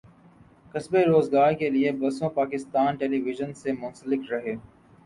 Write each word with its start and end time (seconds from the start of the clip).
کسبِ 0.73 0.93
روزگارکے 1.05 1.69
لیے 1.69 1.91
برسوں 1.99 2.29
پاکستان 2.39 2.95
ٹیلی 2.99 3.21
وژن 3.25 3.53
سے 3.61 3.71
منسلک 3.81 4.31
رہے 4.31 4.55